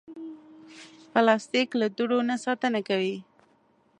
پلاستيک 1.11 1.69
له 1.79 1.87
دوړو 1.97 2.19
نه 2.29 2.35
ساتنه 2.45 2.79
کوي. 2.87 3.15